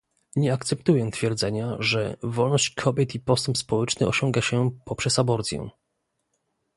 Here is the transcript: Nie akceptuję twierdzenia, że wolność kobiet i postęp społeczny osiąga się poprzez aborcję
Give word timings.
Nie 0.35 0.53
akceptuję 0.53 1.11
twierdzenia, 1.11 1.75
że 1.79 2.17
wolność 2.23 2.69
kobiet 2.69 3.15
i 3.15 3.19
postęp 3.19 3.57
społeczny 3.57 4.07
osiąga 4.07 4.41
się 4.41 4.71
poprzez 4.85 5.19
aborcję 5.19 5.69